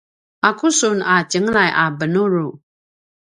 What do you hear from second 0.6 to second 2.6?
sun a tjenglay a benuru?